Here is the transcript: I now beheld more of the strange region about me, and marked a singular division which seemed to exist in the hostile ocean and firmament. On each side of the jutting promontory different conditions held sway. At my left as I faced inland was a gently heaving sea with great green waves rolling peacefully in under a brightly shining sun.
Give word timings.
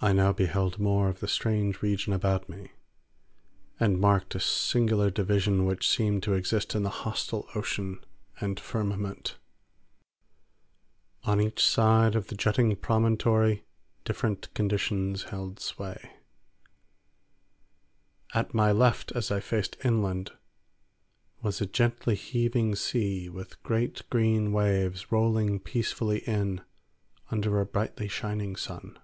I 0.00 0.12
now 0.12 0.34
beheld 0.34 0.78
more 0.78 1.08
of 1.08 1.20
the 1.20 1.28
strange 1.28 1.80
region 1.80 2.12
about 2.12 2.46
me, 2.46 2.72
and 3.80 3.98
marked 3.98 4.34
a 4.34 4.40
singular 4.40 5.08
division 5.08 5.64
which 5.64 5.88
seemed 5.88 6.22
to 6.24 6.34
exist 6.34 6.74
in 6.74 6.82
the 6.82 6.90
hostile 6.90 7.48
ocean 7.54 8.04
and 8.38 8.60
firmament. 8.60 9.38
On 11.22 11.40
each 11.40 11.64
side 11.64 12.14
of 12.16 12.26
the 12.26 12.34
jutting 12.34 12.74
promontory 12.76 13.64
different 14.04 14.52
conditions 14.52 15.22
held 15.22 15.58
sway. 15.58 16.10
At 18.34 18.52
my 18.52 18.72
left 18.72 19.10
as 19.12 19.30
I 19.30 19.40
faced 19.40 19.78
inland 19.84 20.32
was 21.40 21.62
a 21.62 21.66
gently 21.66 22.16
heaving 22.16 22.74
sea 22.74 23.30
with 23.30 23.62
great 23.62 24.02
green 24.10 24.52
waves 24.52 25.10
rolling 25.10 25.60
peacefully 25.60 26.18
in 26.28 26.62
under 27.30 27.58
a 27.58 27.64
brightly 27.64 28.08
shining 28.08 28.54
sun. 28.56 28.98